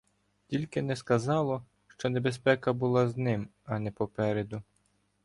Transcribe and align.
Тільки 0.47 0.81
не 0.81 0.95
сказало, 0.95 1.65
що 1.87 2.09
небезпека 2.09 2.73
була 2.73 3.09
з 3.09 3.17
ним, 3.17 3.47
а 3.65 3.79
не 3.79 3.91
попереду. 3.91 4.63